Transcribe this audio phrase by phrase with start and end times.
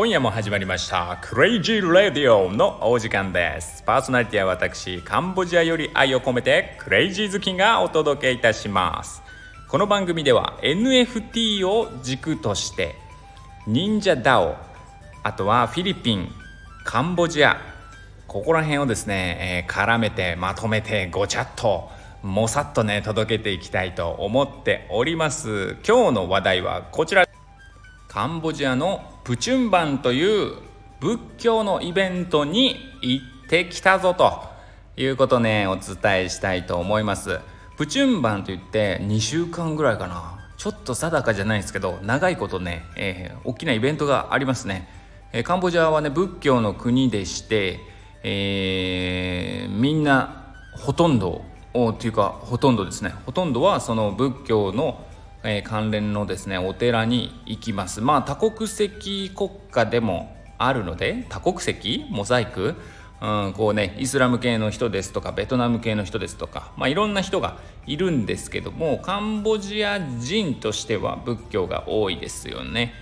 [0.00, 3.82] 今夜も始まりましたクレイジーレディオのお時間です。
[3.82, 9.22] パーソナリティは私カンボジアより愛を込めてクレイジー好きがお届けいたします。
[9.68, 12.94] この番組では NFT を軸として
[13.66, 14.56] Ninja DAO
[15.22, 16.30] あとはフィリピン
[16.82, 17.60] カンボジア
[18.26, 21.90] ここら辺をですね、え、絡めてまとめてごちゃっと
[22.22, 25.76] もさっとね届けていきたいと思っております。
[25.86, 27.26] 今日の話題はこちら。
[28.08, 30.54] カンボジアのプチュンバンという
[31.00, 34.42] 仏教のイベントに行ってきたぞと
[34.96, 37.40] いうことねお伝えしたいと思います。
[37.76, 40.40] プチュンバンといって2週間ぐらいかな。
[40.56, 44.86] ちょっと定かじゃないですけど長いことね、えー、大きなイベントがありますね、
[45.32, 47.80] えー、カンボジアはね仏教の国でして、
[48.22, 53.14] えー、みんなほとんどというかほとんどですね。
[53.24, 55.06] ほとんどはその仏教の、
[55.42, 62.76] え、関連のですねお寺に行きますまあ多国籍国家でもあるので多国籍モザイク
[63.20, 72.94] うん、こうねイスラム系の人ですとかベトナム系の人ですとか、まあ、いろんな人がいるんですけどもカンボジア人としては仏教が多いですよね。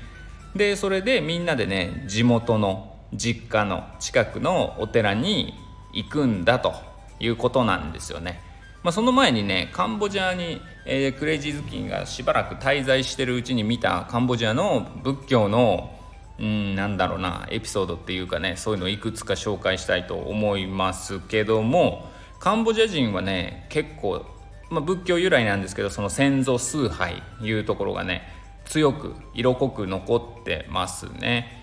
[0.56, 5.54] でそれでみんなでね地元の実家の近くのお寺に
[5.92, 6.74] 行くんだと
[7.20, 8.40] いうことなんですよね。
[8.82, 15.94] まあ、その前にねカンボジアに、えー、クレイジーズキンがしばらく滞在してるうちに見たカンボジアの仏教の
[16.38, 24.24] うんなんだろうなエピソードっていうかねそういうのをいくつか紹介したいと思いますけどもカンボジア人はね結構、
[24.70, 28.22] まあ、仏教由来なんですけどその先祖崇拝いうところがね
[28.64, 31.56] 強く色濃く残ってますね。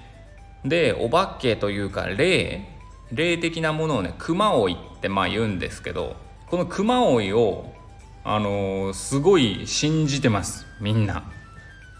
[0.65, 2.67] でお化けというか霊
[3.11, 6.15] 霊的なものをね熊追いってまあ言うんですけど
[6.55, 7.65] この熊追いを
[8.23, 10.65] あのー、すごい信じてます。
[10.79, 11.29] みんな。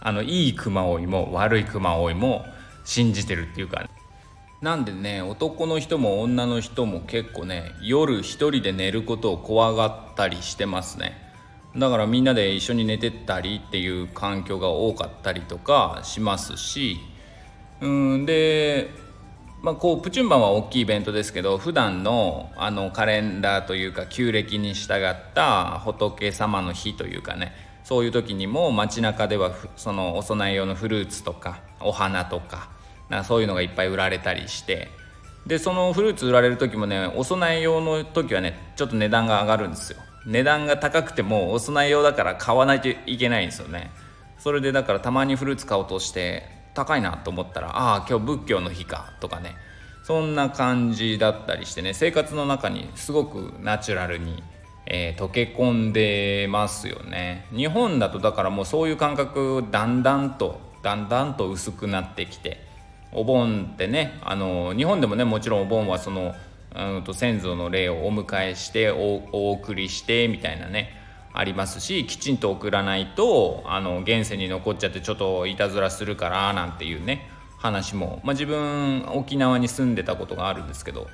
[0.00, 2.46] あのいい熊追いも悪い熊追いも
[2.86, 3.86] 信じてるっていうか。
[4.62, 11.12] なんでね男の人も女の人も結構ね夜一人で寝ることを怖がったりしてますね。
[11.76, 16.96] だからみんなで一緒に寝てったりっていう環境が多かったりとかしますし。
[17.82, 18.88] うんで
[19.62, 27.52] まあ、こうプチュンバンは大きいイベントですけど普段のあのカレンダーというか旧暦に従った仏様の日というかね
[27.82, 32.68] そういう時にも街中ではそのお供え用のフルーツとかお花とか
[33.08, 34.88] なそういうのがいっぱい売られたりして
[35.46, 39.98] でそのフルーツ売られる時もねお供え用の時はねちょっと値段が上がるんですよ。
[40.26, 43.92] 値段が高くてもお供え用だから買わないといけないんですよね。
[44.40, 49.56] それでだからたまにフルーツ買おうとして高いなと思ったらああ今日仏教の日かとかね。
[50.06, 51.92] そんな感じだったりしてね。
[51.92, 54.40] 生活の中にすごくナチュラルに、
[54.86, 57.48] えー、溶け込んでますよね。
[57.50, 62.64] 日本だとだからもうそういう感覚だんだんとだんだんと薄くなってきて
[63.10, 66.36] お盆ってねあの日本でもねもちろんお盆はその
[66.76, 71.05] うんと先祖の霊をお迎えしてお送りしてみたいなね。
[71.38, 81.08] ありますしきちんと送らないとあの現世に残っちゃってちょっといたずらするからなんていうね話も、まあ、自分沖縄に住んでたことがあるんですけど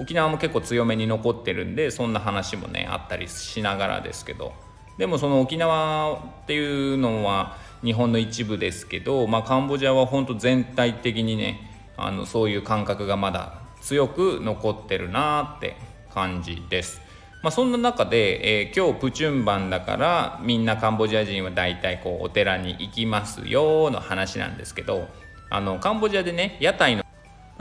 [0.00, 4.52] 沖縄も結構強めに残ってるんでそんな話もねあったりしながらですけど
[4.96, 15.76] でもその沖縄っていうのは日本の一部ですけど、まあ、カンボジアは本当全体的にねあのそういう感覚がまだ強く残ってるなって
[16.12, 17.03] 感じです。
[17.44, 25.08] まあ、そんな中で、えー、今日プチュンバンだからみんなカンボジア人は大体こうお寺に行きますよの話なんですけど
[25.50, 27.04] あのカンボジアでね屋台の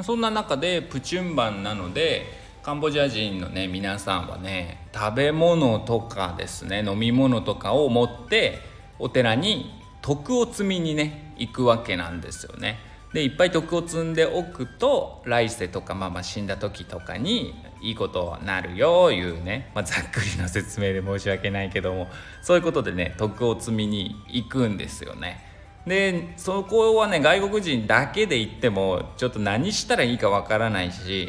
[0.01, 2.23] そんな中でプチュンバンなので
[2.63, 8.59] カンボジア人のね皆さんはね食べ物とかですね飲み物とかを持って
[8.99, 9.69] お寺に
[10.01, 12.77] 徳を積みにね行くわけなんですよね。
[13.13, 22.07] でいっぱい徳を積んでおくと来世とかまあまあ死んだ時とかにいいことなるよいうね、まあ、ざっくりの説明で申し訳ないけども
[22.41, 25.51] そういうことでね徳を積みに行くんですよね。
[25.85, 31.27] でそこはね外国人だけで行ってもちょっと何したらいいかわからないし、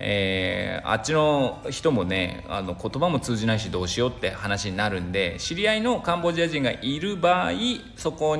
[0.00, 7.52] えー、あっちの人もねあの言葉も通じないしどうしようって話になるんで知り合いのカンボジア人がいる場合
[7.94, 8.36] そこ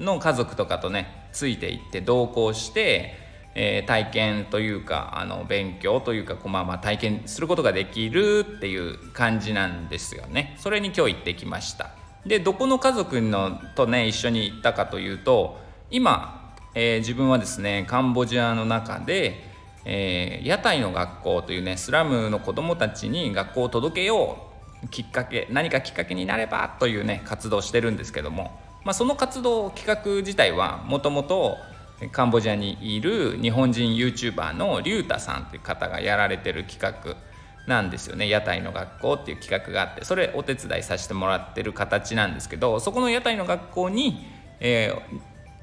[0.00, 3.26] の家族とかとねついていって同行して
[3.58, 10.54] えー、体験というかあの勉強というかまあまあ体験することができるっていう感じなんですよね。
[10.58, 11.90] それに今日行ってきました。
[12.26, 15.58] でどこの家族のとね一緒に行ったかというと
[15.90, 19.42] 今、えー、自分はですねカンボジアの中で、
[19.86, 24.36] えー、屋台の学校というねスラムの子どもたちに学校を届けよ
[24.84, 31.58] うきっかけ何かきっかけになればというね活動してるんですけども、まあ、その活動企画自体はもともと
[32.12, 37.16] カンボジアにいる日本人 YouTuber のリュウタさんっていう方がやられてる企画
[37.66, 44.24] なんですよね屋台の学校っていう企画があってそれお手伝いさせてもらってる形なんですけどそこの屋台の学校に、
[44.60, 44.92] え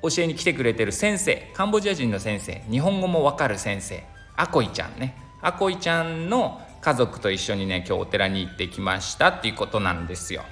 [0.01, 4.03] ー、教えに来てくれてる先生カンボジア人の先生日本語もわかる先生
[4.35, 10.43] アコイちゃんねアコイちゃんの家族と一緒にね今日お寺に行ってきましたっていうことなんですよ。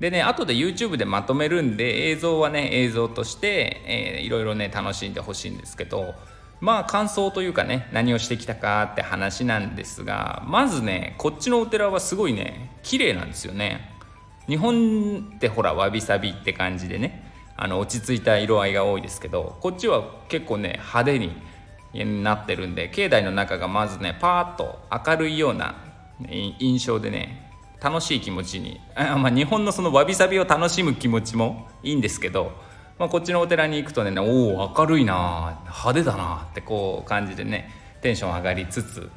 [0.00, 6.14] でね後で YouTube でまとめるんで映像はね映像として、えー、いろいろね楽しんでほしいんですけど
[6.60, 13.92] まあ感想というかね何をしてきたかって話なんですがまずねこっちのお寺はすごいね綺麗なんですよね。
[14.46, 24.78] 日本ってほらわびさびって感じでねあの落ち着いた色合いが多いですけどこっちは結構ね派手になってるんで境内の中がまずねパーッと
[25.10, 25.74] 明るいような
[26.58, 28.80] 印象でね楽しい気持ちに。
[28.94, 32.52] あ、 まあ、日本のそのわびさびを楽しむ気持ちもいいんですけど、
[32.98, 37.70] まあ、こっちのお寺に行くとねおお明るいな派手だなってこう感じでね
[38.00, 39.10] テンション上がりつつ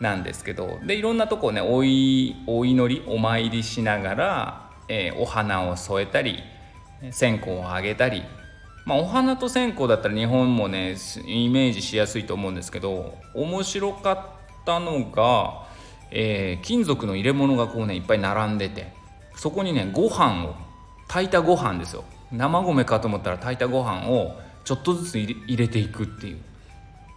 [0.00, 6.42] なんですけどでいろんなとこをねおいお祈りお参りしながら、えー、お花を添えたり
[7.12, 8.22] 線香をあげたり、
[8.84, 10.96] まあ、お花と線香だったら日本もね
[11.26, 15.66] イメージしやすいと思うんですけど面白かったのが
[16.10, 18.92] えー、金属の入れ物がこうねいっぱい並んでて
[19.36, 20.54] そこにねご飯を
[21.08, 22.04] 炊いたご飯ですよ。
[22.32, 26.38] 生米かと思ったら炊いたご飯をちょっとずつ入れていくっていう。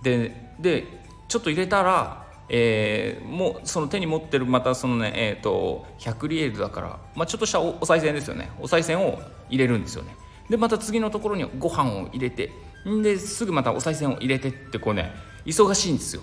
[0.04, 0.84] でで
[1.28, 8.50] ちょっと入れたら、えー、もうその手に持ってるまたそのねえっ、ー、と100リエルだから、まあ、ちょっとしたお賽銭ですよね。
[8.60, 10.16] お賽銭を入れるんですよね。
[10.50, 12.51] でまた次のところにご飯を入れて
[12.88, 15.13] んですぐまたお賽銭を入れてってこうね
[15.45, 16.22] 忙しいんですよ。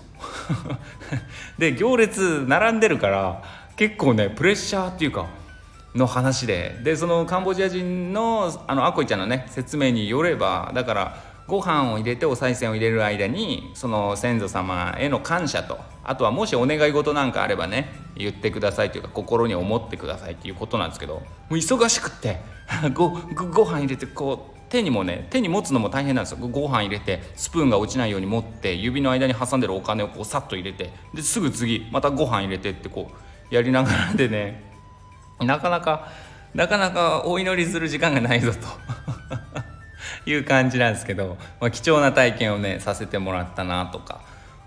[1.59, 3.43] で行列並んでるから
[3.77, 5.27] 結構ねプレッシャーっていうか
[5.95, 6.79] の話で。
[6.83, 11.17] でそのカンボジア人のあのアコイちゃんのね説明によればだから
[11.51, 22.39] ご飯を入れてお賽銭を入れる間にその先祖様への感謝とあとはもしお願い事なんかあればね言ってくださいというか心に思ってくださいっていうことなんですけどもう忙しくって
[22.95, 26.39] ごご飯入れてこう手にもね手に持つのも大変なんですよ。
[26.41, 33.11] ご飯入れてスプーンが落ちないように持って指の間に挟んでるお金をこうさっと入れてですぐ次またご飯入れてってこ
[33.51, 34.63] うやりながらでね
[35.41, 36.09] なかなか
[36.55, 38.59] なかなかお祈りする時間がないぞと。
[40.27, 44.21] いう感じなんですけど、まあ、貴重な体験をねさせてもらったなとか。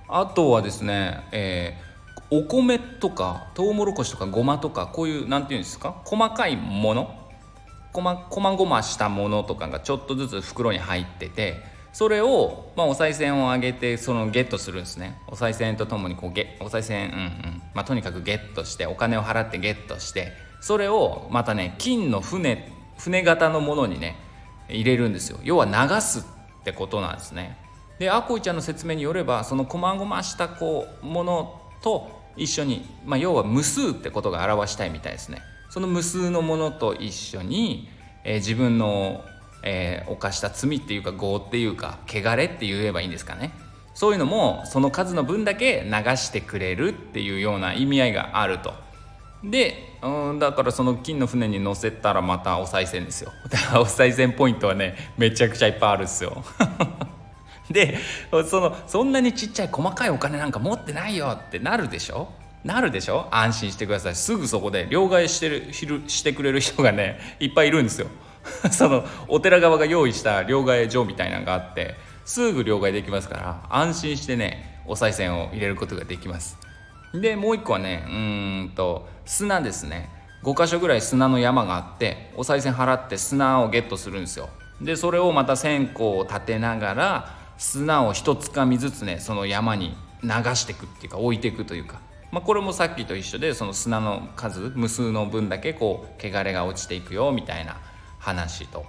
[0.09, 5.95] あとはですね、えー、お米とかトウモロコシとかごまとかこういう何て言うんですか？
[6.05, 7.22] 細かいもの
[7.93, 11.63] こまこまごましたものとかがちょっとずつ袋に入ってて
[11.93, 15.15] それを、まあ、お賽銭をあげてそのゲットするんですね。
[15.27, 17.61] お賽銭とともにこうゲお賽銭うんうん。
[17.75, 24.15] まあ、とにかくゲットしてお金を払ってゲットしてそれをまたね金の船船型のものにね
[24.69, 25.37] 入れるんですよ。
[25.43, 27.57] 要は流すってことなんですね。
[27.99, 35.43] でアコイちゃんの説明によればそのこまごましたこうものと一緒に、まあ、要は無数ってことが表したいみたいですね。
[35.73, 37.89] その無数のものと一緒に、
[38.23, 39.25] えー、自分の、
[39.63, 43.51] えー、犯した罪っていうか業っていうか汚れって言えばいいんですかね
[43.95, 48.71] そういうのもその数の分だけ流してくれるっていうような意味合いがあると。
[49.43, 53.31] で、うん、だからその金の船に乗せたらまたお賽銭ですよ。
[53.49, 56.43] だからお賽銭ポイントはねめちゃくちゃいっぱいあるんですよ。
[57.71, 57.97] で
[58.29, 62.31] そのそんなにちっちゃい細かいお金なんか持ってないよってなるでしょ
[62.63, 63.27] なるでしょ？
[63.31, 64.15] 安心してください。
[64.15, 68.07] すぐそこで両替してるしてくれる人がねいっぱいいるんですよ。
[68.71, 76.57] そのお寺側が用意した両替所みたいなのがあってすぐ両替できますから安心してねお賽銭を入れることができます。
[77.13, 80.09] でもう一個はねうんと砂ですね。
[80.43, 84.49] 5箇所ぐらい砂の山があってお賽銭払って砂をゲットするんですよ。
[84.81, 91.99] でそれをまた線香を立てながら砂を一つかみずつねその山に流していくっていうか置いていくというか。
[92.33, 97.77] まあ、これもさっきと一緒でその砂の数無数の分だけこう汚れが落ちていくよみたいな
[98.17, 98.87] 話と。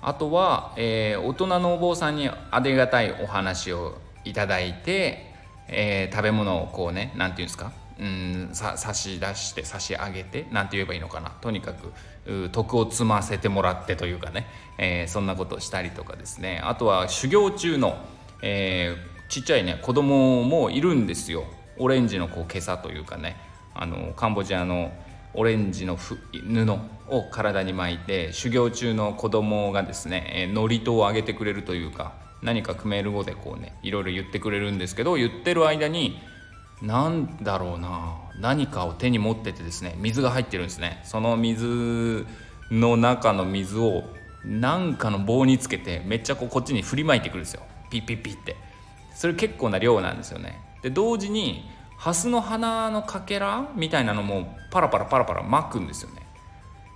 [0.00, 5.32] あとは、えー、大人のお坊さんにありがたいお話をいただいて、
[5.68, 7.70] えー、食べ物をこうね何て言うんですか？
[8.00, 11.30] うんさ差し出して差し上げて何て言えばいいのかな？
[11.40, 14.48] とにかく徳を積ませてもらってというかね、
[14.78, 16.60] えー、そんなことをしたりとかですね。
[16.64, 17.96] あとは修行中の、
[18.42, 21.44] えー、ちっちゃいね子供もいるんですよ。
[21.78, 23.36] オレンジのこう今朝というかね
[23.74, 24.92] あのカンボジアの
[25.34, 26.20] オレンジの布
[27.08, 32.12] を体に巻いて修行中の子供がですね、祝詞をあげてくれるというか
[32.42, 36.18] 何かクメール語でこうねいろいろ言ってくれるんですけど言ってる間に
[36.82, 41.00] 何だろうな何かを手に持っててですね水が入ってるんですね。
[41.04, 42.26] その水
[42.70, 44.04] の中の水を
[44.44, 47.62] 何かの棒につけてめっちゃこうこっちに振りまいてくるんですよ。
[47.90, 48.56] ピッピッピッって。
[49.14, 50.60] それ結構な量なんですよね。
[50.82, 56.22] で同時にハスの花のかけらみたいなのもパラパラパラパラ巻くんですよね。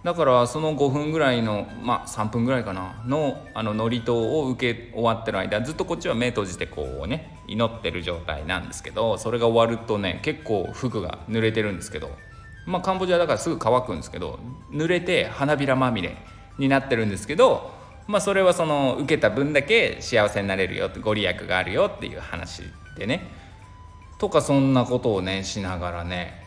[0.07, 12.11] だからその5分ぐらいのまあ3分ぐらいかなのあの祝詞を受け終わってる間ずっとこっちは目閉じてこうね祈ってる状態なんですけどそれが終わるとね結構服が濡れてるんですけど
[12.67, 14.39] まあカンボジアだからすぐ乾くんですけど
[14.71, 16.17] 濡れて花びらまみれ
[16.57, 17.73] になってるんですけど
[18.07, 22.63] まあそれはその受けた分だけ幸せになれるよってご利益があるよっていう話
[22.97, 23.46] でね。
[24.19, 26.47] とかそんなことをねしながらね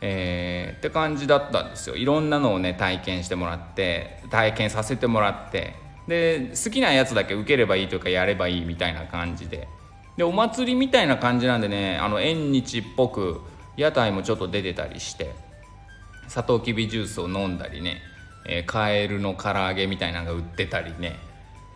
[0.00, 1.96] えー、って感じだったんですよ。
[1.96, 5.74] いろんなのをね体験してもらって体験させてもらって
[6.08, 9.68] で好きなやつだけ受ければいいというかやればいいみたいな感じで。
[10.16, 13.40] でお祭りみたいな感じなんでねあの縁日っぽく
[13.76, 15.34] 屋台もちょっと出てたりして
[16.28, 18.02] サトウキビジュースを飲んだりね、
[18.46, 21.18] えー、カエルの唐揚げみたいなのが売ってたりね、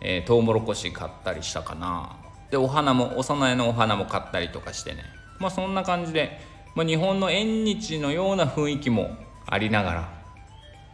[0.01, 2.17] えー、トウモロコシ買ったりしたかな。
[2.51, 5.03] でお花もお供えのお花も買ったりとかしてね。
[5.39, 6.39] まあそんな感じで
[6.75, 9.15] まあ、日本の縁日のような雰囲気も
[9.47, 10.09] ありながら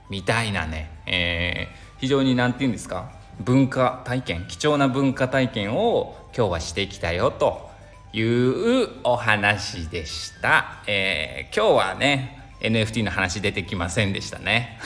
[0.10, 7.72] みたいなね、えー、非常に何て言うんですか文化体験貴重な文化体験を今日はしてきたよと
[8.14, 14.78] いうお話でした、えー、今日はね NFT の話出てきませんでしたね。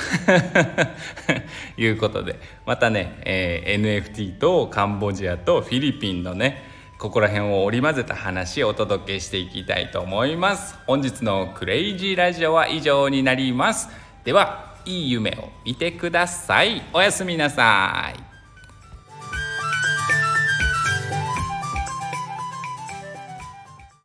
[1.75, 10.77] いうことでまたね、えー、NFT とカンボジアとフィリピンのねここら辺を織り交ぜた話をお届けしていきたいと思います。
[10.87, 13.89] 本日のクレイジーラジオは以上になります。
[14.23, 16.81] ではいい夢を見てください。
[16.93, 18.34] おやすみなさい。